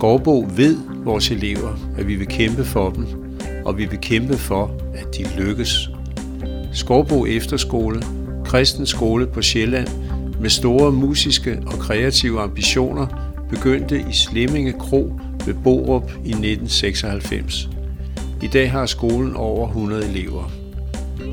[0.00, 3.06] Skovbo ved vores elever, at vi vil kæmpe for dem,
[3.64, 5.90] og vi vil kæmpe for, at de lykkes.
[6.72, 8.02] Skovbo Efterskole,
[8.44, 9.88] kristen skole på Sjælland,
[10.40, 13.06] med store musiske og kreative ambitioner,
[13.50, 17.68] begyndte i Slemminge Kro ved Borup i 1996.
[18.42, 20.50] I dag har skolen over 100 elever.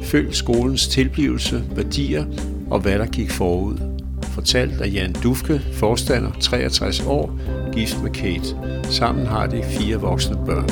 [0.04, 2.26] Følg skolens tilblivelse, værdier
[2.70, 3.97] og hvad der gik forud.
[4.38, 7.40] Fortalt af Jan Dufke, forstander, 63 år,
[7.74, 8.58] gift med Kate.
[8.92, 10.70] Sammen har de fire voksne børn.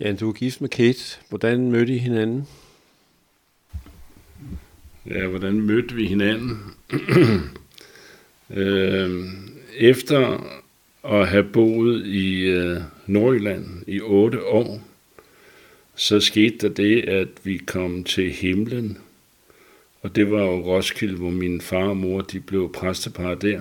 [0.00, 1.18] Jan, du er gift med Kate.
[1.28, 2.46] Hvordan mødte I hinanden?
[5.10, 6.58] Ja, hvordan mødte vi hinanden?
[8.56, 9.24] øh,
[9.78, 10.48] efter
[11.04, 14.80] at have boet i øh, Nordjylland i otte år,
[15.96, 18.98] så skete der det, at vi kom til himlen.
[20.02, 23.60] Og det var jo Roskilde, hvor min far og mor de blev præstepar der.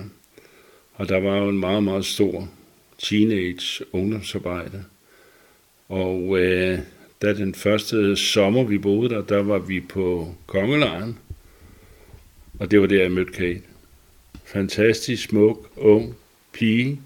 [0.93, 2.49] Og der var jo en meget, meget stor
[2.97, 4.83] teenage ungdomsarbejde.
[5.89, 6.79] Og øh,
[7.21, 11.17] da den første sommer, vi boede der, der var vi på Kongelejren.
[12.59, 13.61] Og det var der, jeg mødte Kate.
[14.45, 16.15] Fantastisk smuk, ung
[16.53, 17.01] pige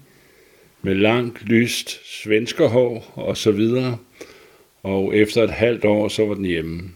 [0.82, 3.98] med langt, lyst svenskerhår og så videre.
[4.82, 6.90] Og efter et halvt år, så var den hjemme.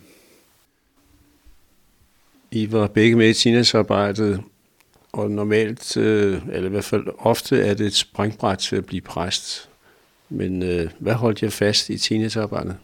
[2.50, 4.42] I var begge med i teenagearbejdet,
[5.12, 9.00] og normalt, øh, eller i hvert fald ofte, er det et springbræt til at blive
[9.00, 9.68] præst.
[10.28, 12.76] Men øh, hvad holdt jeg fast i teenagearbejdet?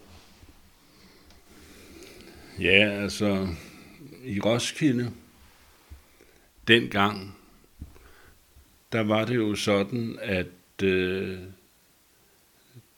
[2.61, 3.49] Ja, altså
[4.25, 5.11] i Roskilde,
[6.69, 7.37] dengang,
[8.93, 11.39] der var det jo sådan, at øh,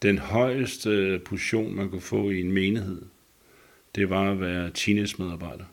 [0.03, 3.03] den højeste position, man kunne få i en menighed,
[3.95, 5.65] det var at være teenage-medarbejder.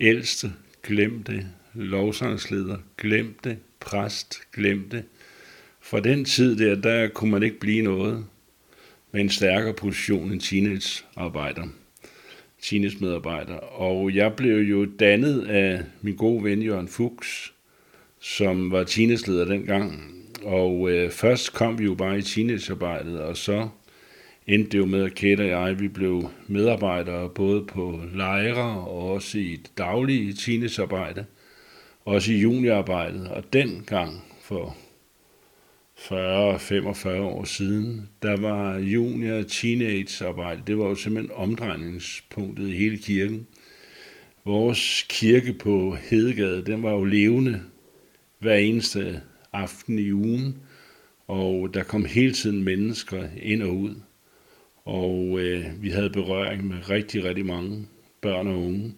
[0.00, 0.52] Ældste,
[0.82, 1.46] glem det.
[1.74, 3.58] Lovsangsleder, glem det.
[3.80, 5.04] Præst, glem det.
[5.80, 8.26] For den tid der, der kunne man ikke blive noget
[9.12, 11.66] med en stærkere position end teenage-arbejder.
[12.66, 13.56] Tines medarbejder.
[13.56, 17.52] Og jeg blev jo dannet af min gode ven Jørgen Fuchs,
[18.20, 20.12] som var Tines leder dengang.
[20.42, 23.68] Og øh, først kom vi jo bare i teenagearbejdet, og så
[24.46, 29.10] endte det jo med, at Kate og jeg, vi blev medarbejdere både på lejre og
[29.10, 31.24] også i det daglige teenagearbejde,
[32.04, 33.28] også i juniorarbejdet.
[33.28, 34.76] Og dengang for
[35.98, 42.98] 40-45 år siden, der var junior teenage arbejde, det var jo simpelthen omdrejningspunktet i hele
[42.98, 43.46] kirken.
[44.44, 47.62] Vores kirke på Hedegade, den var jo levende
[48.38, 49.20] hver eneste
[49.52, 50.56] aften i ugen,
[51.26, 53.94] og der kom hele tiden mennesker ind og ud.
[54.84, 57.86] Og øh, vi havde berøring med rigtig, rigtig mange
[58.20, 58.94] børn og unge.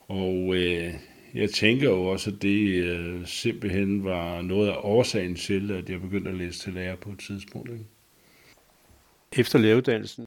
[0.00, 0.94] Og øh,
[1.36, 6.00] jeg tænker jo også, at det øh, simpelthen var noget af årsagen til, at jeg
[6.00, 7.70] begyndte at læse til lærer på et tidspunkt.
[7.70, 7.84] Ikke?
[9.36, 10.26] Efter læreruddannelsen?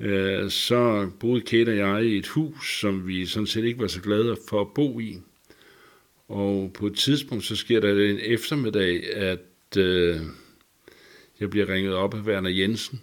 [0.00, 3.86] Øh, så boede Kate og jeg i et hus, som vi sådan set ikke var
[3.86, 5.18] så glade for at bo i.
[6.28, 10.20] Og på et tidspunkt, så sker der en eftermiddag, at øh,
[11.40, 13.00] jeg bliver ringet op af Werner Jensen,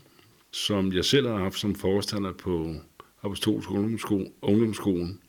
[0.52, 2.76] som jeg selv har haft som forstander på
[3.24, 3.72] Apostolsk
[4.42, 5.21] Ungdomsskolen.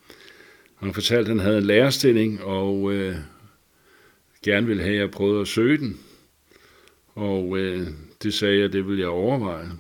[0.83, 3.17] Han fortalte, at han havde en lærerstilling, og øh,
[4.45, 6.01] gerne ville have, at jeg prøvede at søge den.
[7.15, 7.87] Og øh,
[8.23, 9.71] det sagde jeg, det ville jeg overveje.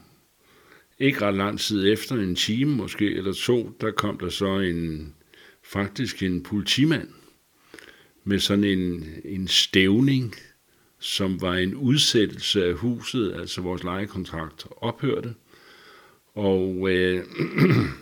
[0.98, 5.14] Ikke ret lang tid efter, en time måske, eller to, der kom der så en,
[5.62, 7.08] faktisk en politimand
[8.24, 10.34] med sådan en, en stævning,
[10.98, 15.34] som var en udsættelse af huset, altså vores lejekontrakt ophørte.
[16.34, 17.24] Og øh,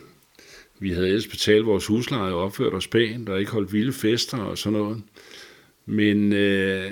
[0.81, 4.37] vi havde ellers betalt vores husleje og opført os pænt, og ikke holdt vilde fester
[4.37, 5.03] og sådan noget.
[5.85, 6.91] Men øh,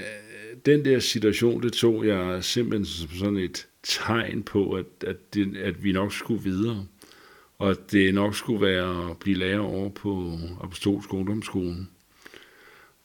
[0.66, 5.58] den der situation, det tog jeg simpelthen som sådan et tegn på, at, at, det,
[5.58, 6.86] at vi nok skulle videre.
[7.58, 11.90] Og at det nok skulle være at blive lærer over på Apostolsk Ungdomsskolen.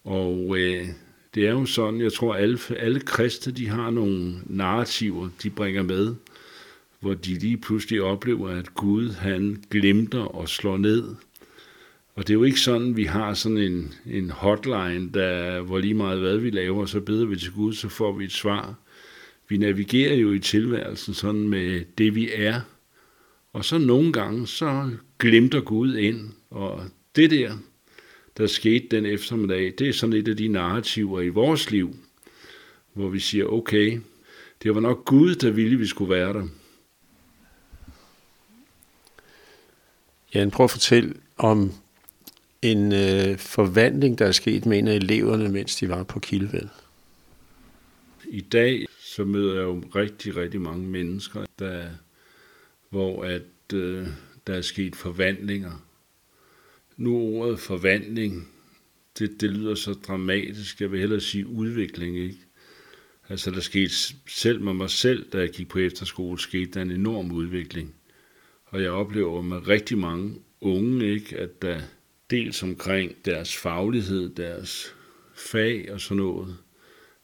[0.05, 0.87] Og øh,
[1.35, 5.83] det er jo sådan, jeg tror, alle, alle kristne, de har nogle narrativer, de bringer
[5.83, 6.15] med,
[7.05, 11.15] hvor de lige pludselig oplever, at Gud, han glimter og slår ned.
[12.15, 15.95] Og det er jo ikke sådan, vi har sådan en, en hotline, der, hvor lige
[15.95, 18.75] meget hvad vi laver, så beder vi til Gud, så får vi et svar.
[19.49, 22.61] Vi navigerer jo i tilværelsen sådan med det, vi er.
[23.53, 26.85] Og så nogle gange, så glimter Gud ind, og
[27.17, 27.53] det der,
[28.37, 31.97] der skete den eftermiddag, det er sådan et af de narrativer i vores liv,
[32.95, 34.01] hvor vi siger, okay,
[34.63, 36.49] det var nok Gud, der ville, vi skulle være der.
[40.35, 41.73] Jan, prøv at fortælle om
[42.63, 46.69] en øh, forvandling, der er sket med en af eleverne, mens de var på Kildevæld.
[48.29, 51.87] I dag så møder jeg jo rigtig, rigtig mange mennesker, der,
[52.91, 53.43] hvor at,
[53.75, 54.07] øh,
[54.47, 55.85] der er sket forvandlinger.
[56.97, 58.49] Nu ordet forvandling,
[59.19, 60.81] det, det lyder så dramatisk.
[60.81, 62.39] Jeg vil hellere sige udvikling, ikke?
[63.29, 63.95] Altså der skete
[64.27, 67.95] selv med mig selv, da jeg gik på efterskole, skete der en enorm udvikling.
[68.75, 71.81] Og jeg oplever med rigtig mange unge, ikke, at der
[72.31, 74.95] dels omkring deres faglighed, deres
[75.35, 76.57] fag og sådan noget,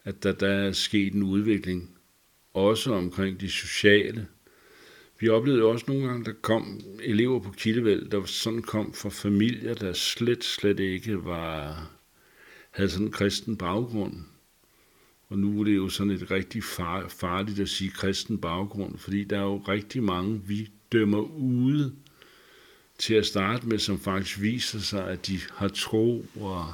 [0.04, 1.90] at der, der er sket en udvikling,
[2.54, 4.26] også omkring de sociale.
[5.20, 9.74] Vi oplevede også nogle gange, der kom elever på Kildevæld, der sådan kom fra familier,
[9.74, 11.90] der slet, slet ikke var,
[12.70, 14.14] havde sådan en kristen baggrund.
[15.28, 19.24] Og nu er det jo sådan et rigtig far, farligt at sige kristen baggrund, fordi
[19.24, 21.92] der er jo rigtig mange, vi dømmer ude
[22.98, 26.66] til at starte med, som faktisk viser sig, at de har tro og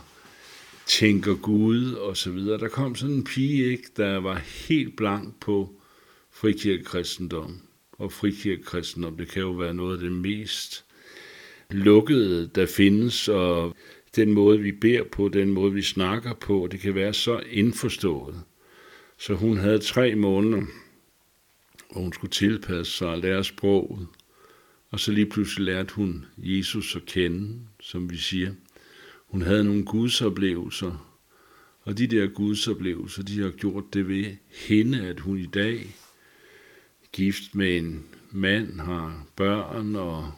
[0.87, 2.59] tænker Gud og så videre.
[2.59, 5.75] Der kom sådan en pige, ikke, der var helt blank på
[6.31, 7.61] frikirkekristendom.
[7.93, 10.85] Og frikirkekristendom, det kan jo være noget af det mest
[11.71, 13.77] lukkede, der findes, og
[14.17, 18.43] den måde, vi beder på, den måde, vi snakker på, det kan være så indforstået.
[19.19, 20.63] Så hun havde tre måneder,
[21.93, 24.07] hvor hun skulle tilpasse sig og lære sproget.
[24.91, 28.53] Og så lige pludselig lærte hun Jesus at kende, som vi siger.
[29.27, 31.17] Hun havde nogle gudsoplevelser,
[31.83, 34.37] og de der gudsoplevelser, de har gjort det ved
[34.69, 35.97] hende, at hun i dag,
[37.13, 40.33] gift med en mand, har børn, og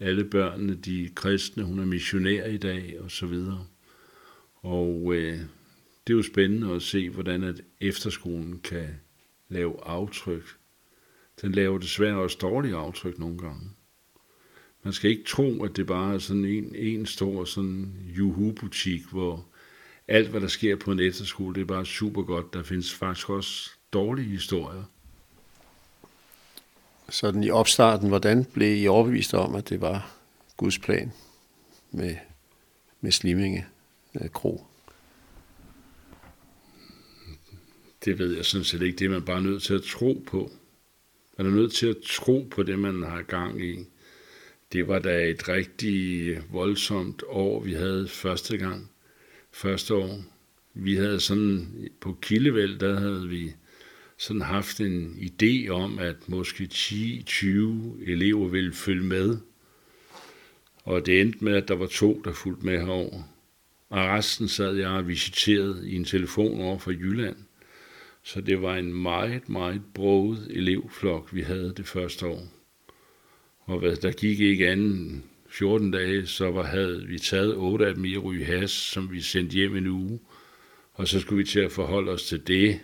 [0.00, 3.66] alle børnene, de er kristne, hun er missionær i dag, og så videre.
[4.54, 5.38] Og øh,
[6.06, 8.88] det er jo spændende at se, hvordan at efterskolen kan
[9.48, 10.61] lave aftryk.
[11.42, 13.70] Den laver desværre også dårlige aftryk nogle gange.
[14.82, 19.46] Man skal ikke tro, at det bare er sådan en, en stor sådan juhu-butik, hvor
[20.08, 22.54] alt, hvad der sker på en efterskole, det er bare super godt.
[22.54, 24.82] Der findes faktisk også dårlige historier.
[27.08, 30.16] Sådan i opstarten, hvordan blev I overbevist om, at det var
[30.56, 31.12] Guds plan
[31.90, 32.16] med,
[33.00, 33.66] med Sliminge
[34.32, 34.66] Kro?
[38.04, 38.98] Det ved jeg sådan set ikke.
[38.98, 40.50] Det er man bare nødt til at tro på.
[41.38, 43.78] Man er nødt til at tro på det, man har gang i.
[44.72, 48.90] Det var da et rigtig voldsomt år, vi havde første gang.
[49.52, 50.24] Første år.
[50.74, 51.68] Vi havde sådan,
[52.00, 53.52] på Kildevæld, der havde vi
[54.16, 57.46] sådan haft en idé om, at måske 10-20
[58.10, 59.38] elever ville følge med.
[60.84, 63.22] Og det endte med, at der var to, der fulgte med herover.
[63.88, 67.36] Og resten sad jeg og visiteret i en telefon over fra Jylland.
[68.22, 72.42] Så det var en meget, meget broget elevflok, vi havde det første år.
[73.60, 77.94] Og hvad, der gik ikke anden 14 dage, så var, havde vi taget otte af
[77.94, 80.20] dem i Ryhas, has, som vi sendte hjem en uge.
[80.92, 82.80] Og så skulle vi til at forholde os til det.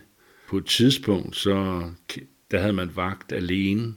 [0.49, 1.83] På et tidspunkt, så
[2.51, 3.95] der havde man vagt alene.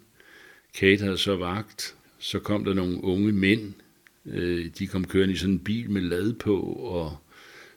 [0.76, 1.96] Kate havde så vagt.
[2.20, 3.74] Så kom der nogle unge mænd.
[4.26, 7.18] Øh, de kom kørende i sådan en bil med lad på, og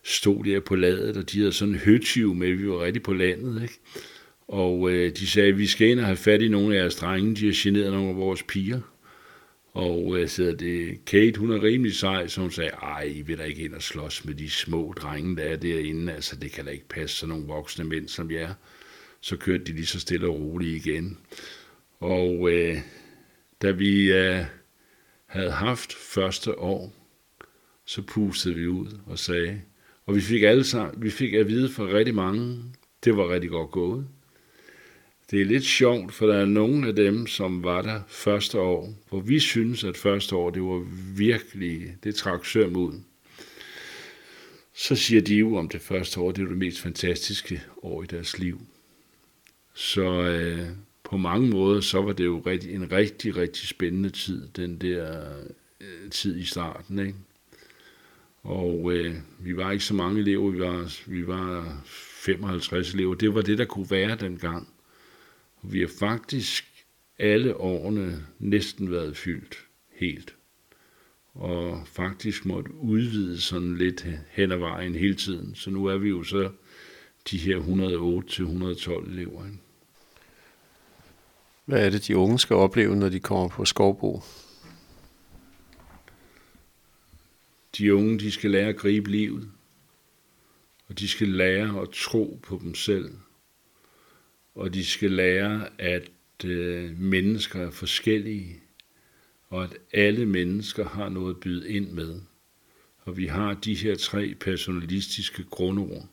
[0.04, 3.12] stod der på ladet, og de havde sådan en høtyv med, vi var rigtig på
[3.12, 3.80] landet, ikke?
[4.48, 7.34] Og øh, de sagde, vi skal ind og have fat i nogle af jeres drenge,
[7.36, 8.80] de har generet nogle af vores piger.
[9.74, 13.38] Og øh, så det, Kate, hun er rimelig sej, så hun sagde, ej, I vil
[13.38, 16.12] da ikke ind og slås med de små drenge, der er derinde.
[16.12, 18.54] Altså, det kan da ikke passe sådan nogle voksne mænd som jer.
[19.20, 21.18] Så kørte de lige så stille og roligt igen.
[22.00, 22.76] Og øh,
[23.62, 24.44] da vi øh,
[25.26, 26.92] havde haft første år,
[27.84, 29.60] så pustede vi ud og sagde,
[30.06, 32.62] og vi fik alle sammen, vi fik at vide fra rigtig mange,
[33.04, 34.06] det var rigtig godt gået.
[35.30, 38.94] Det er lidt sjovt, for der er nogle af dem, som var der første år,
[39.08, 42.92] hvor vi synes, at første år, det var virkelig, det trak søm ud.
[44.74, 48.06] Så siger de jo om det første år, det var det mest fantastiske år i
[48.06, 48.60] deres liv.
[49.74, 50.68] Så øh,
[51.04, 55.32] på mange måder, så var det jo rigtig, en rigtig, rigtig spændende tid, den der
[55.80, 56.98] øh, tid i starten.
[56.98, 57.14] Ikke?
[58.44, 63.14] Og øh, vi var ikke så mange elever, vi var, vi var 55 elever.
[63.14, 64.68] Det var det, der kunne være dengang.
[65.56, 66.64] Og vi har faktisk
[67.18, 70.34] alle årene næsten været fyldt helt.
[71.34, 75.54] Og faktisk måtte udvide sådan lidt hen ad vejen hele tiden.
[75.54, 76.50] Så nu er vi jo så
[77.30, 79.42] de her 108-112 elever.
[81.64, 84.22] Hvad er det, de unge skal opleve, når de kommer på Skovbo?
[87.78, 89.50] De unge, de skal lære at gribe livet.
[90.88, 93.10] Og de skal lære at tro på dem selv.
[94.54, 96.10] Og de skal lære, at
[96.44, 98.60] øh, mennesker er forskellige,
[99.48, 102.20] og at alle mennesker har noget at byde ind med.
[102.98, 106.08] Og vi har de her tre personalistiske grundord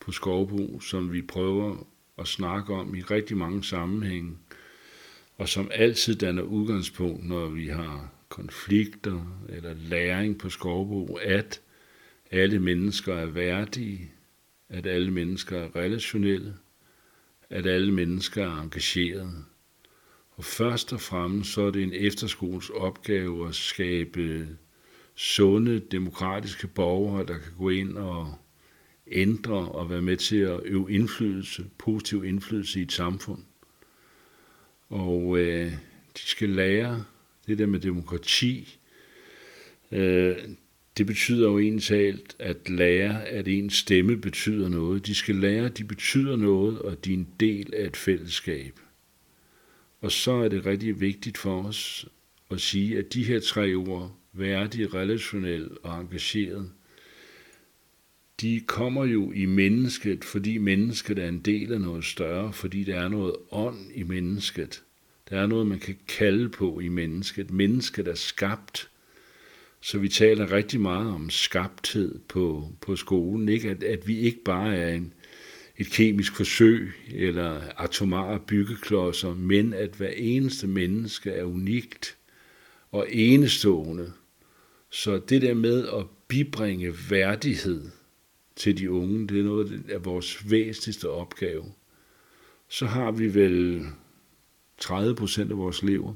[0.00, 1.86] på Skovbo, som vi prøver
[2.18, 4.36] at snakke om i rigtig mange sammenhænge,
[5.36, 11.60] og som altid danner udgangspunkt, når vi har konflikter eller læring på Skovbo, at
[12.30, 14.12] alle mennesker er værdige,
[14.68, 16.54] at alle mennesker er relationelle,
[17.50, 19.44] at alle mennesker er engagerede.
[20.30, 24.48] Og først og fremmest så er det en efterskoles opgave at skabe
[25.14, 28.34] sunde, demokratiske borgere, der kan gå ind og
[29.06, 33.42] ændre og være med til at øve indflydelse, positiv indflydelse i et samfund.
[34.88, 35.72] Og øh,
[36.14, 37.04] de skal lære
[37.48, 38.78] det der med demokrati.
[39.92, 40.36] Øh,
[40.98, 45.06] det betyder jo en talt at lære, at ens stemme betyder noget.
[45.06, 48.80] De skal lære, at de betyder noget, og de er en del af et fællesskab.
[50.00, 52.08] Og så er det rigtig vigtigt for os
[52.50, 56.70] at sige, at de her tre ord, værdig, relationel og engageret,
[58.40, 63.00] de kommer jo i mennesket, fordi mennesket er en del af noget større, fordi der
[63.00, 64.82] er noget ånd i mennesket.
[65.30, 67.50] Der er noget, man kan kalde på i mennesket.
[67.50, 68.90] Mennesket er skabt.
[69.80, 73.48] Så vi taler rigtig meget om skabthed på, på skolen.
[73.48, 73.70] Ikke?
[73.70, 75.12] At, at vi ikke bare er en,
[75.76, 82.16] et kemisk forsøg eller atomare byggeklodser, men at hver eneste menneske er unikt
[82.92, 84.12] og enestående.
[84.90, 87.90] Så det der med at bibringe værdighed
[88.56, 91.64] til de unge, det er noget af vores væsentligste opgave.
[92.68, 93.86] Så har vi vel
[94.78, 96.14] 30 procent af vores elever,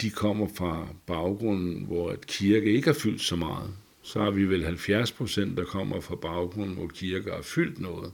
[0.00, 3.70] de kommer fra baggrunden, hvor et kirke ikke er fyldt så meget.
[4.02, 8.12] Så har vi vel 70 procent, der kommer fra baggrunden, hvor kirke er fyldt noget.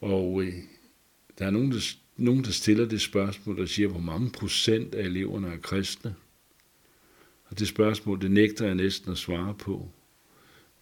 [0.00, 0.52] Og øh,
[1.38, 5.04] der er nogen der, nogen, der stiller det spørgsmål, der siger, hvor mange procent af
[5.04, 6.14] eleverne er kristne.
[7.44, 9.90] Og det spørgsmål, det nægter jeg næsten at svare på.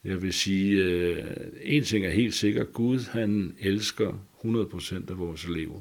[0.05, 1.25] Jeg vil sige, øh,
[1.63, 4.13] en ting er helt sikkert, Gud han elsker
[4.45, 5.81] 100% af vores elever.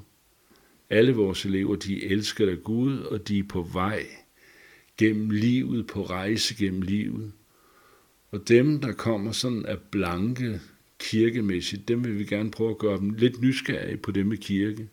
[0.92, 4.06] Alle vores elever, de elsker af Gud, og de er på vej
[4.98, 7.32] gennem livet, på rejse gennem livet.
[8.32, 10.60] Og dem, der kommer sådan af blanke
[11.00, 14.90] kirkemæssigt, dem vil vi gerne prøve at gøre dem lidt nysgerrige på det med kirke.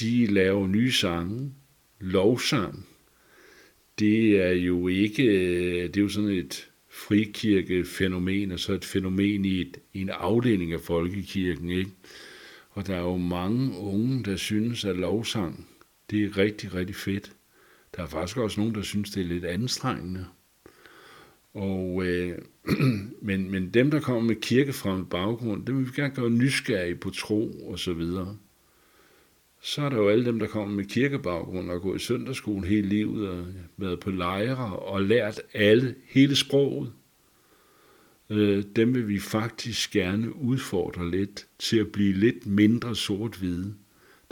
[0.00, 1.52] De laver nye sange,
[2.00, 2.86] lovsang.
[3.98, 5.22] Det er jo ikke,
[5.82, 10.72] det er jo sådan et frikirkefænomen, og så et fænomen i, et, i en afdeling
[10.72, 11.90] af folkekirken, ikke?
[12.70, 15.68] Og der er jo mange unge, der synes, at lovsang,
[16.10, 17.32] det er rigtig, rigtig fedt.
[17.96, 20.26] Der er faktisk også nogen, der synes, det er lidt anstrengende.
[21.54, 22.38] Og, øh,
[23.28, 27.10] men, men dem, der kommer med kirkefremmed baggrund, dem vil vi gerne gøre nysgerrige på
[27.10, 28.36] tro og så videre.
[29.62, 32.88] Så er der jo alle dem, der kommer med kirkebaggrund og går i søndagsskolen hele
[32.88, 33.46] livet og
[33.76, 36.92] været på lejre og lært alle, hele sproget
[38.30, 43.74] øh, dem vil vi faktisk gerne udfordre lidt til at blive lidt mindre sort-hvide.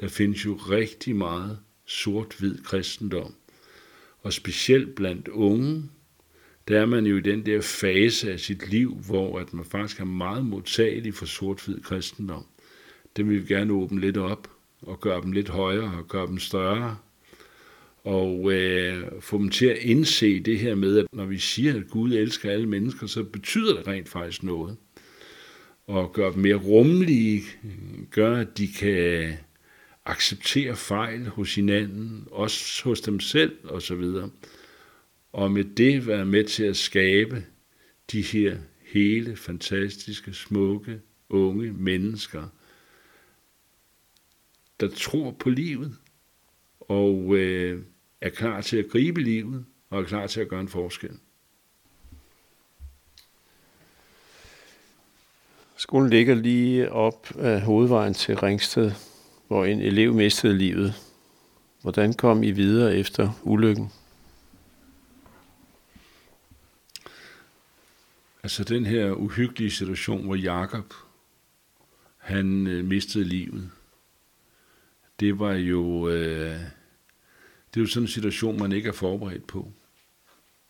[0.01, 3.35] Der findes jo rigtig meget sort-hvid kristendom.
[4.21, 5.83] Og specielt blandt unge,
[6.69, 10.01] der er man jo i den der fase af sit liv, hvor at man faktisk
[10.01, 12.47] er meget modtagelig for sort-hvid kristendom.
[13.17, 14.51] Dem vil vi gerne åbne lidt op
[14.83, 16.97] og gøre dem lidt højere og gøre dem større
[18.05, 21.89] og øh, få dem til at indse det her med, at når vi siger, at
[21.89, 24.77] Gud elsker alle mennesker, så betyder det rent faktisk noget.
[25.87, 27.43] Og gøre dem mere rummelige,
[28.11, 29.33] gør, at de kan
[30.05, 34.05] acceptere fejl hos hinanden, også hos dem selv osv.
[35.33, 37.45] Og med det være med til at skabe
[38.13, 42.49] de her hele, fantastiske, smukke, unge mennesker,
[44.81, 45.97] der tror på livet,
[46.89, 47.83] og øh,
[48.21, 51.19] er klar til at gribe livet og er klar til at gøre en forskel.
[55.77, 58.93] Skolen ligger lige op af hovedvejen til Ringsted,
[59.47, 60.95] hvor en elev mistede livet.
[61.83, 63.93] Hvordan kom I videre efter ulykken?
[68.43, 70.95] Altså den her uhyggelige situation, hvor Jakob
[72.17, 73.71] han øh, mistede livet,
[75.21, 76.61] det var jo øh,
[77.79, 79.73] det er jo sådan en situation, man ikke er forberedt på.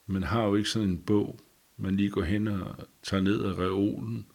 [0.06, 1.40] Man har jo ikke sådan en bog,
[1.76, 4.26] man lige går hen og tager ned af reolen,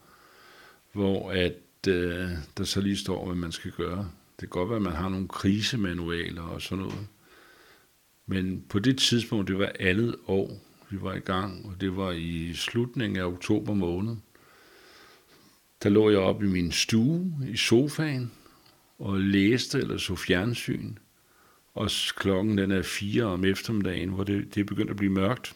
[0.94, 4.12] hvor at øh, der så lige står, hvad man skal gøre.
[4.32, 7.08] Det kan godt være, at man har nogle krisemanualer og sådan noget.
[8.26, 12.12] Men på det tidspunkt, det var andet år, vi var i gang, og det var
[12.12, 14.16] i slutningen af oktober måned.
[15.84, 18.32] der lå jeg oppe i min stue i sofaen
[19.00, 20.96] og læste eller så fjernsyn.
[21.74, 25.56] Og klokken den er fire om eftermiddagen, hvor det, det er begyndt at blive mørkt.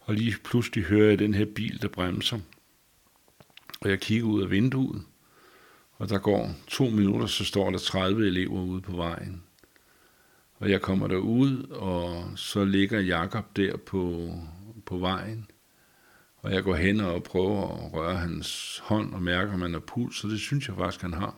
[0.00, 2.38] Og lige pludselig hører jeg den her bil, der bremser.
[3.80, 5.02] Og jeg kigger ud af vinduet,
[5.92, 9.42] og der går to minutter, så står der 30 elever ude på vejen.
[10.54, 14.32] Og jeg kommer derud, og så ligger Jakob der på,
[14.86, 15.50] på vejen.
[16.36, 19.80] Og jeg går hen og prøver at røre hans hånd og mærker, om han har
[19.80, 21.34] puls, så det synes jeg faktisk, han har.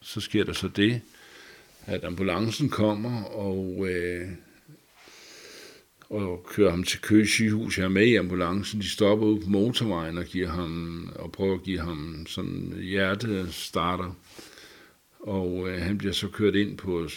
[0.00, 1.00] Så sker der så det,
[1.86, 4.28] at ambulancen kommer og, øh,
[6.10, 7.78] og kører ham til Køge sygehus.
[7.78, 8.80] Jeg er med i ambulancen.
[8.80, 14.16] De stopper ud på motorvejen og, giver ham, og prøver at give ham sådan hjertestarter.
[15.20, 17.08] Og øh, han bliver så kørt ind på,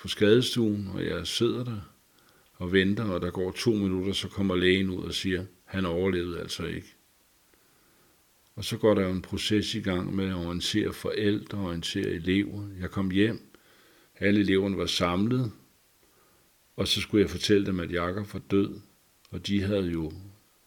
[0.00, 1.80] på skadestuen, og jeg sidder der
[2.54, 6.40] og venter, og der går to minutter, så kommer lægen ud og siger, han overlevede
[6.40, 6.94] altså ikke.
[8.56, 12.68] Og så går der jo en proces i gang med at orientere forældre, orientere elever.
[12.80, 13.51] Jeg kom hjem,
[14.22, 15.52] alle eleverne var samlet,
[16.76, 18.80] og så skulle jeg fortælle dem, at Jakob var død.
[19.30, 20.12] Og de havde jo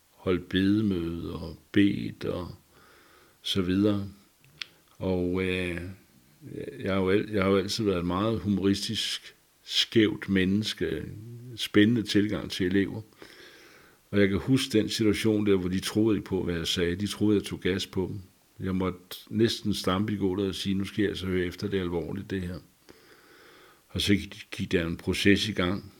[0.10, 2.56] holdt bedemøde og bedt og
[3.42, 4.08] så videre.
[4.98, 5.82] Og øh,
[6.80, 11.04] jeg, har jo, jeg har jo altid været et meget humoristisk, skævt menneske,
[11.56, 13.02] spændende tilgang til elever.
[14.12, 16.96] Og jeg kan huske den situation der, hvor de troede ikke på, hvad jeg sagde.
[16.96, 18.22] De troede, jeg tog gas på dem.
[18.66, 21.78] Jeg måtte næsten stampe i gulvet og sige, nu skal jeg altså høre efter, det
[21.78, 22.60] er alvorligt det her.
[23.96, 24.16] Og så
[24.52, 25.94] gik der en proces i gang.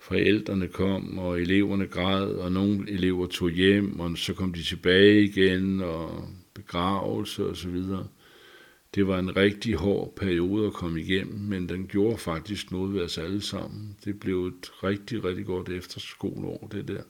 [0.00, 5.22] Forældrene kom, og eleverne græd, og nogle elever tog hjem, og så kom de tilbage
[5.22, 8.06] igen, og begravelse og så videre.
[8.94, 13.02] Det var en rigtig hård periode at komme igennem, men den gjorde faktisk noget ved
[13.02, 13.96] os alle sammen.
[14.04, 17.02] Det blev et rigtig, rigtig godt efterskoleår, det der.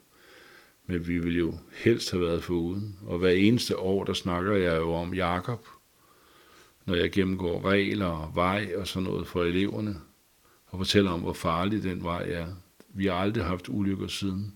[0.87, 1.55] Men vi ville jo
[1.85, 2.99] helst have været foruden.
[3.07, 5.67] Og hver eneste år, der snakker jeg jo om Jakob,
[6.87, 9.97] når jeg gennemgår regler og vej og sådan noget for eleverne,
[10.71, 12.47] og fortæller om, hvor farlig den vej er.
[12.89, 14.55] Vi har aldrig haft ulykker siden,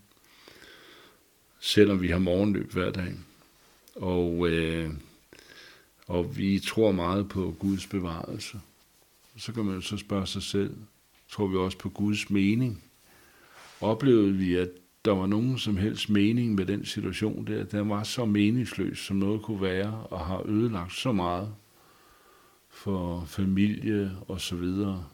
[1.61, 3.14] selvom vi har morgenløb hver dag.
[3.94, 4.90] Og, øh,
[6.07, 8.61] og vi tror meget på Guds bevarelse.
[9.37, 10.77] Så kan man jo så spørge sig selv,
[11.29, 12.85] tror vi også på Guds mening?
[13.81, 14.68] Oplevede vi, at
[15.05, 17.64] der var nogen som helst mening med den situation der.
[17.64, 21.55] Den var så meningsløs, som noget kunne være, og har ødelagt så meget
[22.68, 25.05] for familie og så videre.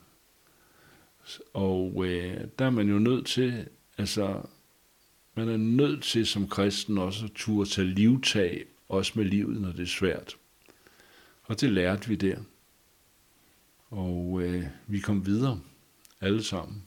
[1.53, 4.41] Og øh, der er man jo nødt til, altså,
[5.35, 9.73] man er nødt til som kristen også at turde tage livtag, også med livet, når
[9.73, 10.37] det er svært.
[11.43, 12.37] Og det lærte vi der.
[13.91, 15.61] Og øh, vi kom videre,
[16.21, 16.83] alle sammen.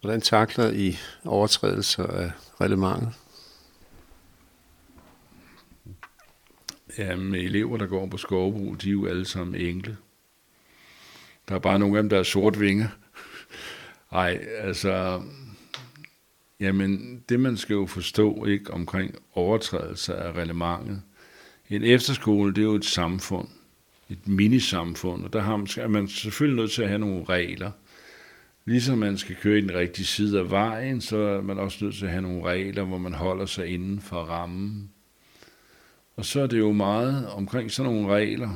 [0.00, 3.12] Hvordan takler I overtrædelser af reglementet?
[6.98, 9.96] Jamen, elever, der går på skovbrug, de er jo alle sammen enkle.
[11.50, 12.88] Der er bare nogle af dem, der er sort vinge.
[14.12, 15.22] Ej, altså,
[16.60, 21.02] jamen, det man skal jo forstå ikke omkring overtrædelse af reglementet.
[21.70, 23.48] En efterskole, det er jo et samfund,
[24.10, 27.70] et minisamfund, og der har man, er man selvfølgelig nødt til at have nogle regler.
[28.64, 31.94] Ligesom man skal køre i den rigtige side af vejen, så er man også nødt
[31.94, 34.90] til at have nogle regler, hvor man holder sig inden for rammen.
[36.16, 38.50] Og så er det jo meget omkring sådan nogle regler.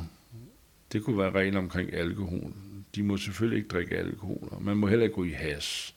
[0.91, 2.53] Det kunne være regler omkring alkohol.
[2.95, 4.57] De må selvfølgelig ikke drikke alkohol.
[4.61, 5.95] Man må heller ikke gå i has.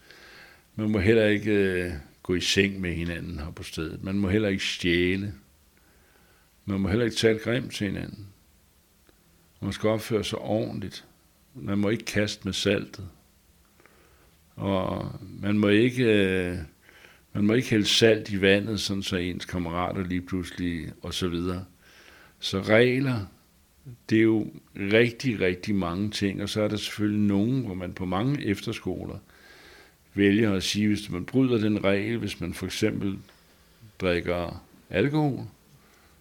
[0.76, 4.04] Man må heller ikke øh, gå i seng med hinanden her på stedet.
[4.04, 5.34] Man må heller ikke stjæle.
[6.64, 8.26] Man må heller ikke tale grimt til hinanden.
[9.60, 11.04] Man skal opføre sig ordentligt.
[11.54, 13.08] Man må ikke kaste med saltet.
[14.56, 16.58] Og man må ikke, øh,
[17.32, 21.28] man må ikke hælde salt i vandet, sådan så ens kammerater lige pludselig, og så
[21.28, 21.64] videre.
[22.38, 23.26] Så regler,
[24.10, 24.46] det er jo
[24.76, 29.18] rigtig, rigtig mange ting, og så er der selvfølgelig nogen, hvor man på mange efterskoler
[30.14, 33.18] vælger at sige, hvis man bryder den regel, hvis man for eksempel
[34.00, 35.44] drikker alkohol,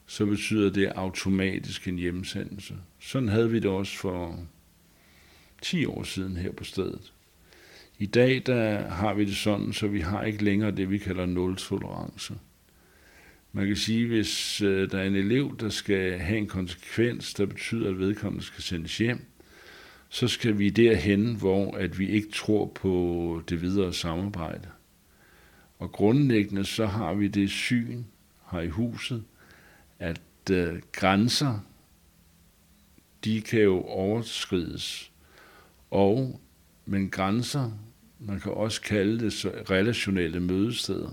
[0.05, 2.75] så betyder det automatisk en hjemsendelse.
[2.99, 4.39] Sådan havde vi det også for
[5.61, 7.13] 10 år siden her på stedet.
[7.99, 11.25] I dag der har vi det sådan, så vi har ikke længere det, vi kalder
[11.25, 12.33] nul-tolerance.
[13.57, 17.45] Man kan sige, hvis øh, der er en elev, der skal have en konsekvens, der
[17.45, 19.25] betyder, at vedkommende skal sendes hjem,
[20.09, 24.67] så skal vi derhen, hvor at vi ikke tror på det videre samarbejde.
[25.79, 28.03] Og grundlæggende så har vi det syn
[28.51, 29.23] her i huset,
[29.99, 31.59] at øh, grænser,
[33.23, 35.11] de kan jo overskrides,
[35.91, 36.41] og
[36.85, 37.71] men grænser
[38.19, 41.11] man kan også kalde det så relationelle mødesteder.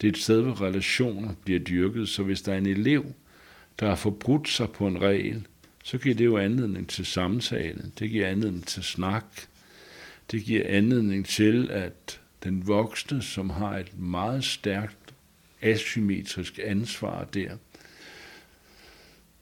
[0.00, 3.12] Det er et sted, hvor relationer bliver dyrket, så hvis der er en elev,
[3.80, 5.46] der har forbrudt sig på en regel,
[5.84, 9.24] så giver det jo anledning til samtale, det giver anledning til snak,
[10.30, 15.14] det giver anledning til, at den voksne, som har et meget stærkt
[15.62, 17.56] asymmetrisk ansvar der,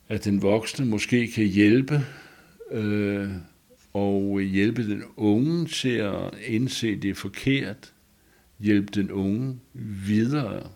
[0.09, 2.07] at den voksne måske kan hjælpe
[2.71, 3.31] øh,
[3.93, 7.93] og hjælpe den unge til at indse, det er forkert,
[8.59, 9.59] hjælpe den unge
[10.07, 10.71] videre.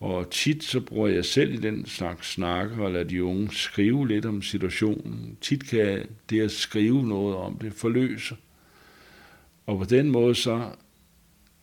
[0.00, 4.08] Og tit så bruger jeg selv i den slags snakker og lader de unge skrive
[4.08, 5.36] lidt om situationen.
[5.40, 8.36] Tit kan det at skrive noget om det forløse.
[9.66, 10.70] Og på den måde så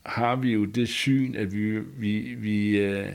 [0.06, 3.10] har vi jo det syn, at vi, vi, vi, øh,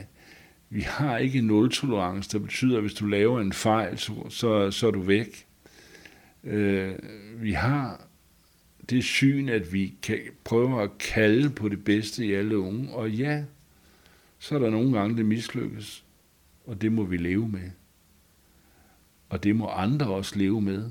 [0.70, 4.86] vi har ikke nul-tolerance, der betyder, at hvis du laver en fejl, så, så, så
[4.86, 5.46] er du væk.
[6.44, 6.94] Øh,
[7.40, 8.07] vi har
[8.90, 13.10] det syn, at vi kan prøve at kalde på det bedste i alle unge, og
[13.10, 13.44] ja,
[14.38, 16.04] så er der nogle gange, det mislykkes,
[16.66, 17.70] og det må vi leve med.
[19.28, 20.90] Og det må andre også leve med.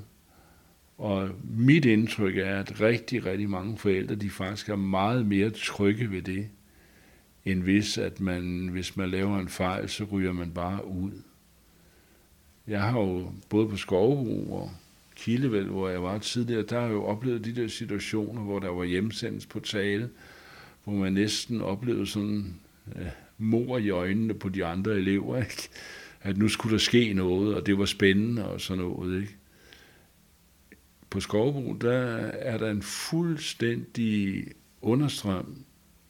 [0.98, 6.10] Og mit indtryk er, at rigtig, rigtig mange forældre, de faktisk er meget mere trygge
[6.10, 6.48] ved det,
[7.44, 11.12] end hvis, at man, hvis man laver en fejl, så ryger man bare ud.
[12.66, 14.70] Jeg har jo både på skovbrug og
[15.18, 18.68] Kildevæld, hvor jeg var tidligere, der har jeg jo oplevet de der situationer, hvor der
[18.68, 20.10] var hjemsendes på tale,
[20.84, 22.60] hvor man næsten oplevede sådan
[22.96, 23.06] øh,
[23.38, 25.68] mor i øjnene på de andre elever, ikke?
[26.20, 29.20] at nu skulle der ske noget, og det var spændende og sådan noget.
[29.20, 29.36] Ikke?
[31.10, 34.44] På Skovbro, der er der en fuldstændig
[34.82, 35.64] understrøm,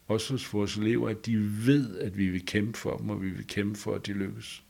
[0.07, 3.29] også hos vores elever, at de ved, at vi vil kæmpe for dem, og vi
[3.29, 4.63] vil kæmpe for, at de lykkes.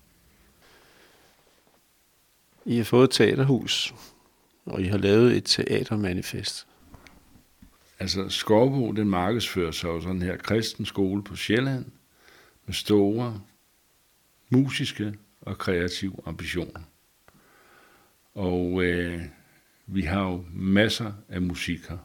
[2.65, 3.93] I har fået et teaterhus,
[4.69, 6.67] og I har lavet et teatermanifest.
[7.99, 11.85] Altså, Skovbo, den markedsfører sig jo sådan her kristen skole på Sjælland,
[12.65, 13.41] med store
[14.49, 16.81] musiske og kreative ambitioner.
[18.35, 19.21] Og øh,
[19.87, 21.99] vi har jo masser af musikere.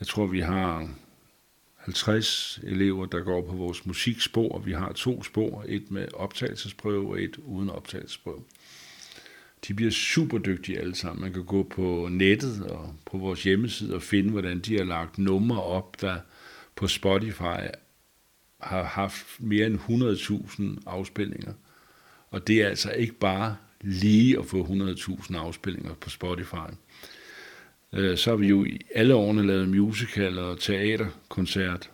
[0.00, 0.88] Jeg tror, vi har
[1.76, 4.58] 50 elever, der går på vores musikspor.
[4.58, 8.42] Vi har to spor, et med optagelsesprøve og et uden optagelsesprøve.
[9.68, 11.22] De bliver super dygtige alle sammen.
[11.22, 15.18] Man kan gå på nettet og på vores hjemmeside og finde, hvordan de har lagt
[15.18, 16.16] numre op, der
[16.76, 17.60] på Spotify
[18.60, 21.52] har haft mere end 100.000 afspilninger.
[22.30, 26.70] Og det er altså ikke bare lige at få 100.000 afspilninger på Spotify.
[27.92, 31.90] Øh, så har vi jo i alle årene lavet musical og teaterkoncert,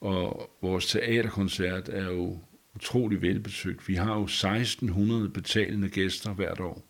[0.00, 2.38] og vores teaterkoncert er jo
[2.74, 3.88] utrolig velbesøgt.
[3.88, 6.84] Vi har jo 1600 betalende gæster hvert år,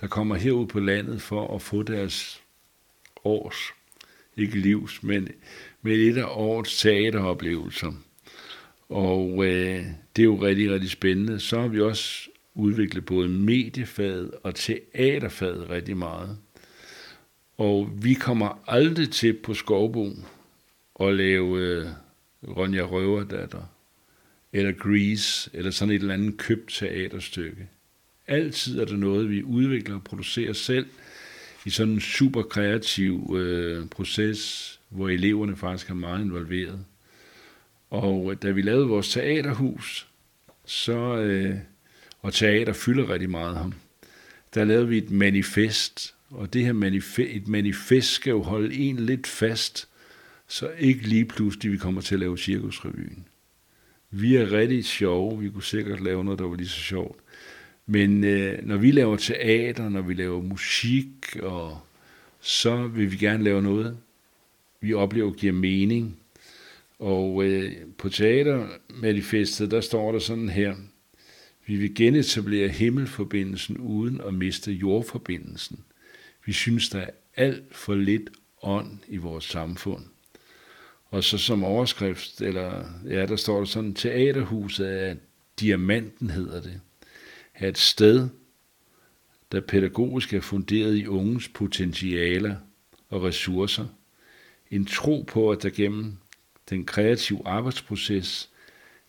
[0.00, 2.42] der kommer herud på landet for at få deres
[3.24, 3.56] års,
[4.36, 5.28] ikke livs, men
[5.82, 7.92] med et af årets teateroplevelser.
[8.88, 9.84] Og øh,
[10.16, 11.40] det er jo rigtig, rigtig spændende.
[11.40, 16.38] Så har vi også udviklet både mediefaget og teaterfaget rigtig meget.
[17.58, 20.10] Og vi kommer aldrig til på Skovbo
[21.00, 21.86] at lave øh,
[22.56, 23.62] Ronja Røverdatter,
[24.54, 27.68] eller Grease, eller sådan et eller andet købt teaterstykke.
[28.26, 30.86] Altid er der noget, vi udvikler og producerer selv
[31.64, 36.84] i sådan en super kreativ øh, proces, hvor eleverne faktisk er meget involveret.
[37.90, 40.08] Og øh, da vi lavede vores teaterhus,
[40.64, 41.56] så, øh,
[42.22, 43.74] og teater fylder rigtig meget ham,
[44.54, 48.96] der lavede vi et manifest, og det her manifest, et manifest skal jo holde en
[48.96, 49.88] lidt fast,
[50.48, 53.26] så ikke lige pludselig vi kommer til at lave cirkusrevyen.
[54.16, 57.18] Vi er rigtig sjove, vi kunne sikkert lave noget, der var lige så sjovt.
[57.86, 61.80] Men øh, når vi laver teater, når vi laver musik, og
[62.40, 63.98] så vil vi gerne lave noget,
[64.80, 66.18] vi oplever giver mening.
[66.98, 70.74] Og øh, på teatermanifestet, der står der sådan her,
[71.66, 75.78] vi vil genetablere himmelforbindelsen uden at miste jordforbindelsen.
[76.44, 78.30] Vi synes, der er alt for lidt
[78.62, 80.04] ånd i vores samfund.
[81.14, 85.14] Og så som overskrift, eller ja, der står der sådan, teaterhuset er
[85.60, 86.80] diamanten hedder det.
[87.54, 88.28] Er et sted,
[89.52, 92.56] der pædagogisk er funderet i unges potentialer
[93.10, 93.86] og ressourcer.
[94.70, 96.16] En tro på, at der gennem
[96.70, 98.50] den kreative arbejdsproces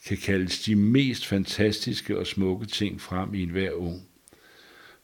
[0.06, 4.08] kan kaldes de mest fantastiske og smukke ting frem i enhver ung.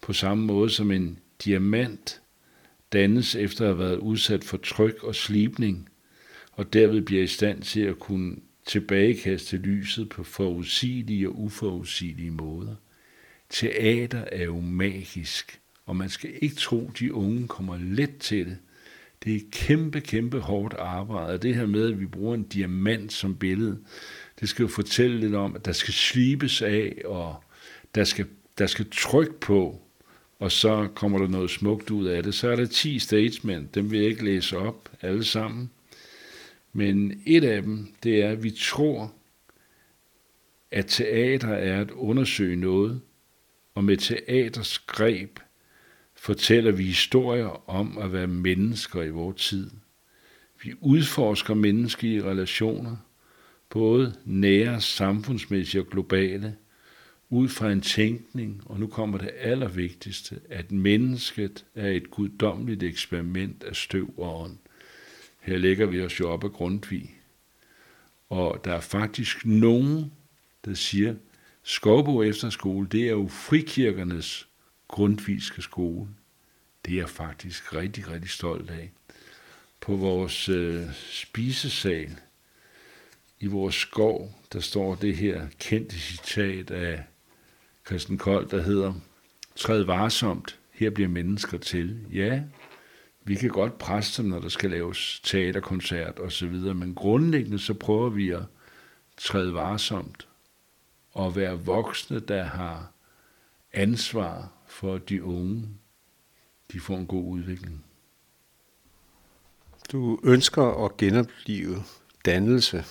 [0.01, 2.21] På samme måde som en diamant
[2.93, 5.90] dannes efter at have været udsat for tryk og slibning,
[6.61, 8.35] og derved bliver i stand til at kunne
[8.67, 12.75] tilbagekaste lyset på forudsigelige og uforudsigelige måder.
[13.49, 18.45] Teater er jo magisk, og man skal ikke tro, at de unge kommer let til
[18.45, 18.57] det.
[19.23, 23.13] Det er kæmpe, kæmpe hårdt arbejde, og det her med, at vi bruger en diamant
[23.13, 23.79] som billede,
[24.39, 27.43] det skal jo fortælle lidt om, at der skal slibes af, og
[27.95, 28.25] der skal,
[28.57, 29.81] der skal tryk på,
[30.39, 32.33] og så kommer der noget smukt ud af det.
[32.33, 35.69] Så er der 10 statements, dem vil jeg ikke læse op alle sammen.
[36.73, 39.13] Men et af dem, det er, at vi tror,
[40.71, 43.01] at teater er at undersøge noget,
[43.75, 45.39] og med teaters greb
[46.15, 49.71] fortæller vi historier om at være mennesker i vores tid.
[50.63, 52.97] Vi udforsker menneskelige relationer,
[53.69, 56.55] både nære, samfundsmæssige og globale,
[57.29, 63.63] ud fra en tænkning, og nu kommer det allervigtigste, at mennesket er et guddommeligt eksperiment
[63.63, 64.57] af støv og ånd.
[65.41, 67.15] Her lægger vi os jo op af Grundtvig.
[68.29, 70.11] Og der er faktisk nogen,
[70.65, 71.15] der siger,
[71.63, 74.47] Skovbo Efterskole, det er jo frikirkernes
[74.87, 76.07] grundviske skole.
[76.85, 78.91] Det er jeg faktisk rigtig, rigtig stolt af.
[79.81, 82.19] På vores øh, spisesal
[83.39, 87.03] i vores skov, der står det her kendte citat af
[87.85, 88.93] Christian Kold, der hedder,
[89.55, 91.99] Træd varsomt, her bliver mennesker til.
[92.13, 92.41] Ja,
[93.23, 97.59] vi kan godt presse dem, når der skal laves teaterkoncert og så videre, men grundlæggende
[97.59, 98.43] så prøver vi at
[99.17, 100.27] træde varsomt
[101.11, 102.91] og være voksne, der har
[103.73, 105.67] ansvar for de unge,
[106.71, 107.85] de får en god udvikling.
[109.91, 111.83] Du ønsker at genopleve
[112.25, 112.85] dannelse.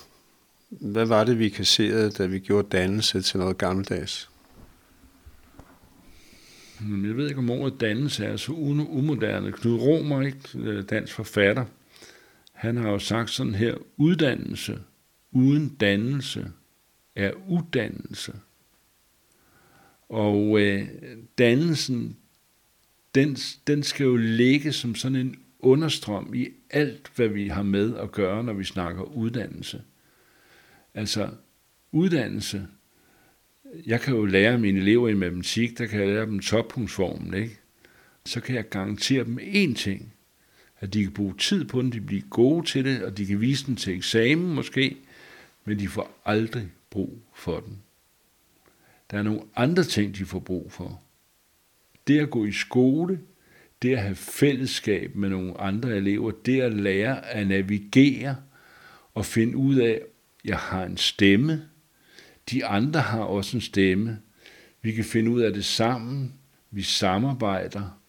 [0.68, 4.29] Hvad var det, vi kasserede, da vi gjorde dannelse til noget gammeldags?
[6.80, 9.52] Jeg ved ikke, om ordet dannelse er så umoderne.
[9.52, 11.64] Knud Romer, ikke, øh, dansk forfatter,
[12.52, 14.78] han har jo sagt sådan her, uddannelse
[15.32, 16.52] uden dannelse
[17.16, 18.32] er uddannelse.
[20.08, 20.88] Og øh,
[21.38, 22.16] dannelsen,
[23.14, 27.96] den, den skal jo ligge som sådan en understrøm i alt, hvad vi har med
[27.96, 29.82] at gøre, når vi snakker uddannelse.
[30.94, 31.30] Altså,
[31.92, 32.66] uddannelse,
[33.86, 37.58] jeg kan jo lære mine elever i matematik, der kan jeg lære dem toppunktsformen, ikke?
[38.26, 40.12] Så kan jeg garantere dem én ting,
[40.80, 43.40] at de kan bruge tid på den, de bliver gode til det, og de kan
[43.40, 44.96] vise den til eksamen måske,
[45.64, 47.82] men de får aldrig brug for den.
[49.10, 51.02] Der er nogle andre ting, de får brug for.
[52.06, 53.20] Det at gå i skole,
[53.82, 58.36] det at have fællesskab med nogle andre elever, det at lære at navigere
[59.14, 60.02] og finde ud af, at
[60.44, 61.62] jeg har en stemme,
[62.50, 64.18] de andre har også en stemme.
[64.82, 66.34] Vi kan finde ud af det sammen,
[66.70, 68.00] vi samarbejder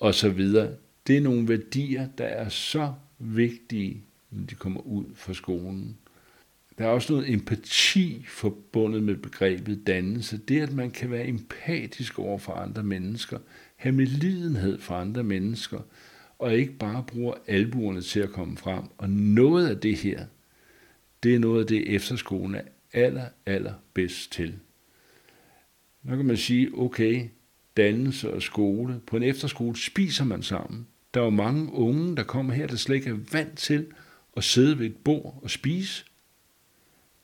[0.00, 0.70] og så videre.
[1.06, 5.96] Det er nogle værdier, der er så vigtige, når de kommer ud fra skolen.
[6.78, 10.36] Der er også noget empati forbundet med begrebet dannelse.
[10.36, 13.38] Det, at man kan være empatisk over for andre mennesker,
[13.76, 15.80] have medlidenhed for andre mennesker,
[16.38, 18.84] og ikke bare bruge albuerne til at komme frem.
[18.98, 20.26] Og noget af det her,
[21.22, 22.62] det er noget af det, efterskolen er
[22.94, 24.58] aller, aller bedst til.
[26.02, 27.28] Nu kan man sige, okay,
[27.76, 29.00] dannelse og skole.
[29.06, 30.86] På en efterskole spiser man sammen.
[31.14, 33.86] Der er jo mange unge, der kommer her, der slet ikke er vant til
[34.36, 36.04] at sidde ved et bord og spise.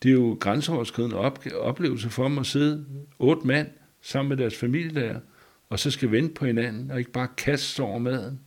[0.03, 1.17] Det er jo grænseoverskridende
[1.61, 2.87] oplevelse for dem at sidde
[3.19, 3.69] otte mand
[4.01, 5.21] sammen med deres familie der,
[5.69, 8.41] og så skal vente på hinanden, og ikke bare kaste over maden.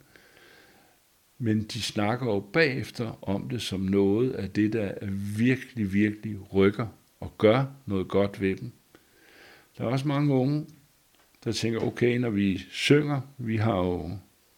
[1.38, 4.94] Men de snakker jo bagefter om det som noget af det, der
[5.38, 6.88] virkelig, virkelig rykker
[7.24, 8.72] og gør noget godt ved dem.
[9.78, 10.66] Der er også mange unge,
[11.44, 14.12] der tænker, okay, når vi synger, vi har jo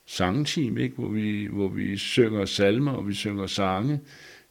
[0.06, 0.96] sangteam, ikke?
[0.96, 4.00] Hvor, vi, hvor vi synger salmer, og vi synger sange.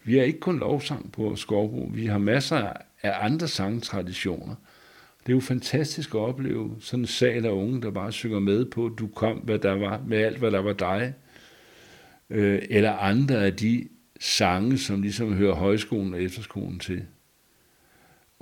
[0.04, 2.72] Vi har ikke kun lovsang på Skovbo, vi har masser
[3.02, 4.54] af andre sangtraditioner.
[5.20, 8.64] Det er jo fantastisk at opleve sådan en sal af unge, der bare synger med
[8.64, 11.14] på, du kom hvad der var, med alt, hvad der var dig.
[12.30, 13.88] Øh, eller andre af de
[14.20, 17.06] sange, som ligesom hører højskolen og efterskolen til.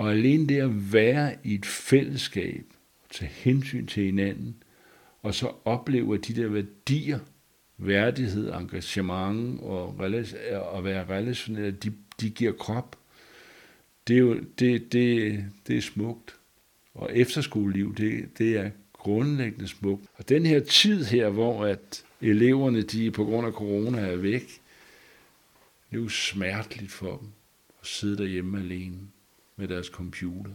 [0.03, 2.65] Og alene det at være i et fællesskab,
[3.11, 4.62] tage hensyn til hinanden,
[5.23, 7.19] og så opleve, at de der værdier,
[7.79, 9.87] værdighed, engagement og,
[10.73, 12.99] og være relationelle, de, de giver krop.
[14.09, 16.37] Det er jo det, det, det er smukt.
[16.95, 20.05] Og efterskoleliv, det, det er grundlæggende smukt.
[20.15, 24.47] Og den her tid her, hvor at eleverne, de på grund af corona er væk,
[25.91, 27.29] det er jo smerteligt for dem
[27.81, 28.99] at sidde derhjemme alene
[29.62, 30.53] med deres computer.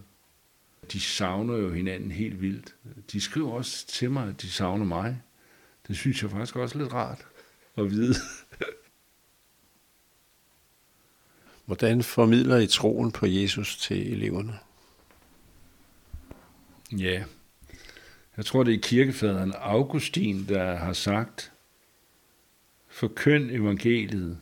[0.91, 2.75] De savner jo hinanden helt vildt.
[3.11, 5.21] De skriver også til mig, at de savner mig.
[5.87, 7.25] Det synes jeg faktisk også er lidt rart
[7.77, 8.15] at vide.
[11.65, 14.59] Hvordan formidler I troen på Jesus til eleverne?
[16.91, 17.23] Ja,
[18.37, 21.51] jeg tror det er kirkefaderen Augustin, der har sagt,
[22.87, 24.41] forkynd evangeliet.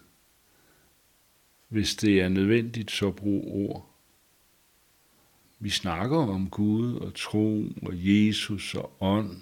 [1.67, 3.94] Hvis det er nødvendigt, så brug ord
[5.59, 9.41] vi snakker om Gud og tro og Jesus og ånd,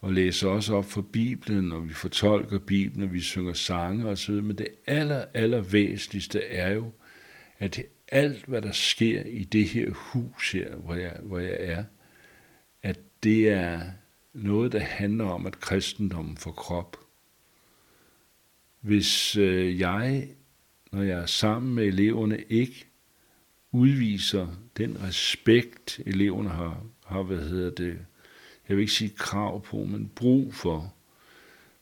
[0.00, 4.34] og læser også op for Bibelen, og vi fortolker Bibelen, og vi synger sange osv.
[4.34, 6.92] Men det aller, aller væsentligste er jo,
[7.58, 11.84] at alt, hvad der sker i det her hus her, hvor jeg, hvor jeg er,
[12.82, 13.80] at det er
[14.32, 16.96] noget, der handler om, at kristendommen får krop.
[18.80, 20.28] Hvis øh, jeg,
[20.92, 22.86] når jeg er sammen med eleverne, ikke
[23.74, 27.98] udviser den respekt, eleverne har, har hvad hedder det,
[28.68, 30.94] jeg vil ikke sige krav på, men brug for.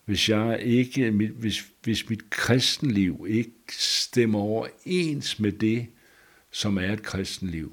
[0.05, 5.87] Hvis jeg ikke, hvis, hvis mit kristenliv ikke stemmer overens med det,
[6.51, 7.73] som er et kristenliv.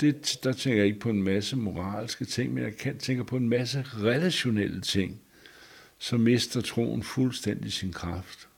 [0.00, 3.36] Det, der tænker jeg ikke på en masse moralske ting, men jeg kan tænker på
[3.36, 5.20] en masse relationelle ting,
[5.98, 8.48] så mister troen fuldstændig sin kraft.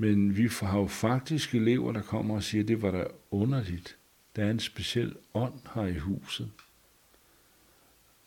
[0.00, 3.96] Men vi har jo faktisk elever, der kommer og siger, det var da underligt.
[4.36, 6.50] Der er en speciel ånd her i huset.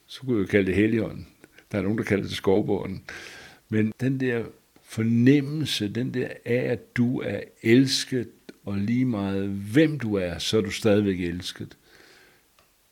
[0.06, 1.28] Så kunne jeg kalde det helligånden.
[1.72, 3.04] Der er nogen, der kalder det skovbånden.
[3.70, 4.46] Men den der
[4.84, 8.30] fornemmelse, den der af, at du er elsket,
[8.66, 11.78] og lige meget hvem du er, så er du stadigvæk elsket.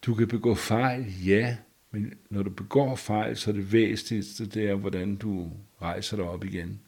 [0.05, 1.57] Du kan begå fejl, ja,
[1.91, 6.25] men når du begår fejl, så er det væsentligste, det er, hvordan du rejser dig
[6.25, 6.79] op igen.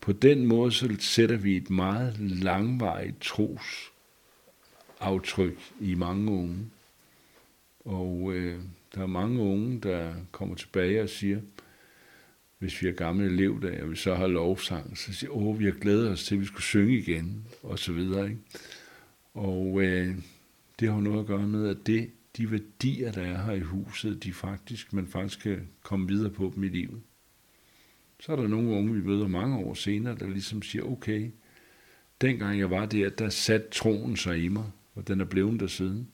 [0.00, 3.92] På den måde så sætter vi et meget langvarigt tros
[5.00, 6.70] aftryk i mange unge.
[7.84, 8.60] Og øh,
[8.94, 11.40] der er mange unge, der kommer tilbage og siger,
[12.58, 15.72] hvis vi er gamle elevdage, og vi så har lovsang, så siger åh, vi har
[15.72, 18.24] glædet os til, at vi skulle synge igen, og så videre.
[18.24, 18.40] Ikke?
[19.34, 20.14] Og øh,
[20.80, 24.24] det har noget at gøre med, at det, de værdier, der er her i huset,
[24.24, 27.00] de faktisk, man faktisk kan komme videre på dem i livet.
[28.20, 31.30] Så er der nogle unge, vi møder mange år senere, der ligesom siger, okay,
[32.20, 35.66] dengang jeg var der, der satte troen sig i mig, og den er blevet der
[35.66, 36.08] siden.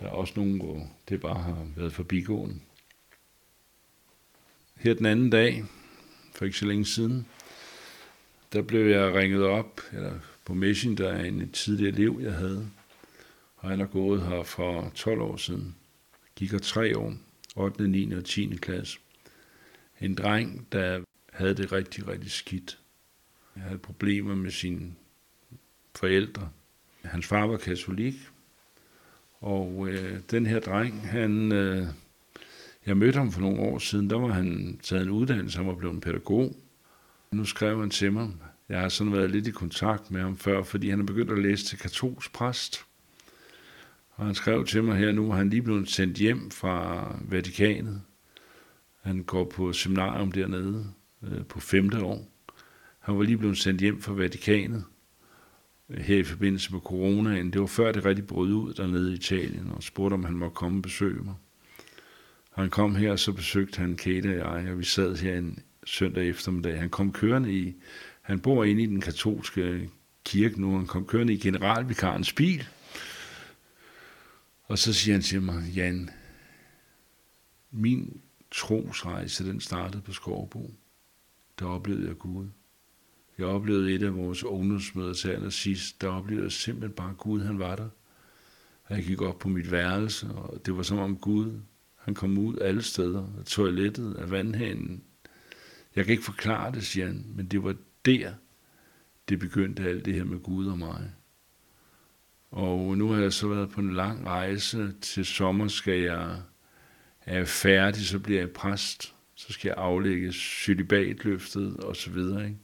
[0.00, 2.60] Der er også nogen, hvor det bare har været forbigående.
[4.74, 5.64] Her den anden dag,
[6.34, 7.26] for ikke så længe siden,
[8.52, 12.70] der blev jeg ringet op, eller på Messenger af en tidligere elev, jeg havde.
[13.56, 15.76] Og han er gået her for 12 år siden.
[16.36, 17.14] Gik her tre år,
[17.56, 18.12] 8., 9.
[18.12, 18.56] og 10.
[18.56, 18.98] klasse.
[20.00, 21.00] En dreng, der
[21.36, 22.78] havde det rigtig, rigtig skidt.
[23.52, 24.94] Han havde problemer med sine
[25.94, 26.48] forældre.
[27.02, 28.14] Hans far var katolik,
[29.40, 31.86] og øh, den her dreng, han, øh,
[32.86, 35.74] jeg mødte ham for nogle år siden, der var han taget en uddannelse, han var
[35.74, 36.56] blevet en pædagog.
[37.30, 38.30] Nu skrev han til mig,
[38.68, 41.38] jeg har sådan været lidt i kontakt med ham før, fordi han er begyndt at
[41.38, 42.84] læse til katolsk præst.
[44.10, 48.02] Og han skrev til mig her nu, at han lige blevet sendt hjem fra Vatikanet.
[49.02, 50.86] Han går på seminarium dernede
[51.26, 52.28] øh, på femte år.
[52.98, 54.84] Han var lige blevet sendt hjem fra Vatikanet
[55.90, 57.52] øh, her i forbindelse med coronaen.
[57.52, 60.54] Det var før det rigtig brød ud dernede i Italien, og spurgte, om han måtte
[60.54, 61.34] komme og besøge mig.
[62.52, 65.58] Han kom her, og så besøgte han Kate og jeg, og vi sad her en
[65.86, 66.78] søndag eftermiddag.
[66.78, 67.74] Han kom kørende i,
[68.22, 69.90] han bor inde i den katolske
[70.24, 72.66] kirke nu, han kom kørende i generalvikarens bil.
[74.62, 76.10] Og så siger han til mig, Jan,
[77.70, 80.74] min trosrejse, den startede på Skovbo.
[81.58, 82.46] Der oplevede jeg Gud.
[83.38, 87.40] Jeg oplevede et af vores ungdomsmøder til allersidst, der oplevede jeg simpelthen bare, at Gud
[87.40, 87.88] han var der.
[88.90, 91.60] Jeg gik op på mit værelse, og det var som om Gud,
[91.96, 95.04] han kom ud alle steder, af toilettet, af vandhanen.
[95.96, 98.32] Jeg kan ikke forklare det, siger han, men det var der,
[99.28, 101.12] det begyndte alt det her med Gud og mig.
[102.50, 104.92] Og nu har jeg så været på en lang rejse.
[105.00, 106.42] Til sommer skal jeg,
[107.20, 109.15] er jeg færdig, så bliver jeg præst.
[109.36, 112.44] Så skal jeg aflægge sylibatløftet og så videre.
[112.44, 112.58] Ikke?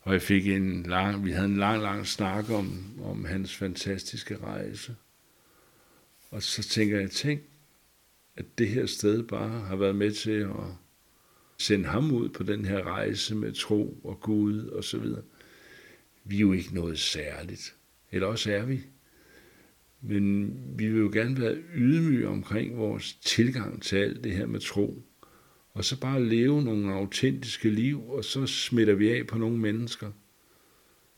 [0.00, 4.36] Og jeg fik en lang, vi havde en lang, lang snak om, om hans fantastiske
[4.36, 4.96] rejse.
[6.30, 7.42] Og så tænker jeg, tænk,
[8.36, 10.50] at det her sted bare har været med til at
[11.58, 15.22] sende ham ud på den her rejse med tro og Gud og så videre.
[16.24, 17.74] Vi er jo ikke noget særligt.
[18.10, 18.80] Eller også er vi.
[20.00, 24.60] Men vi vil jo gerne være ydmyge omkring vores tilgang til alt det her med
[24.60, 25.04] tro
[25.74, 30.10] og så bare leve nogle autentiske liv, og så smitter vi af på nogle mennesker.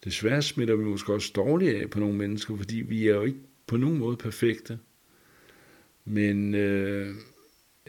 [0.04, 3.38] Desværre smitter vi måske også dårligt af på nogle mennesker, fordi vi er jo ikke
[3.66, 4.78] på nogen måde perfekte.
[6.04, 7.14] Men øh,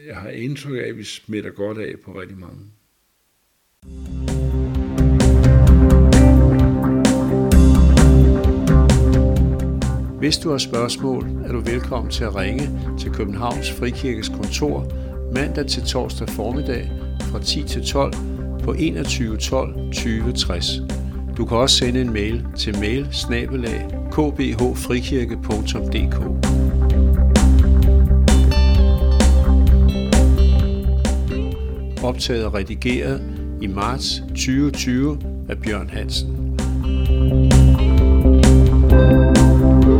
[0.06, 2.60] jeg har indtryk af, at vi smitter godt af på rigtig mange.
[10.18, 15.05] Hvis du har spørgsmål, er du velkommen til at ringe til Københavns Frikirkes kontor
[15.36, 18.12] mandag til torsdag formiddag fra 10 til 12
[18.62, 20.80] på 21 12 20 60.
[21.36, 23.06] Du kan også sende en mail til mail
[24.12, 26.16] kbhfrikirke.dk
[32.04, 33.22] Optaget og redigeret
[33.62, 35.18] i marts 2020
[35.48, 36.36] af Bjørn Hansen.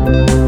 [0.06, 0.45] thank you